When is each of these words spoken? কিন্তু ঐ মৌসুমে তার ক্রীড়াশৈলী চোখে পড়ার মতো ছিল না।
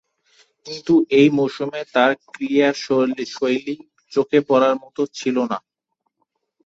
কিন্তু 0.65 0.93
ঐ 1.11 1.21
মৌসুমে 1.37 1.81
তার 1.93 2.11
ক্রীড়াশৈলী 2.27 3.25
চোখে 4.11 4.39
পড়ার 4.49 4.75
মতো 4.83 5.01
ছিল 5.17 5.37
না। 5.51 5.57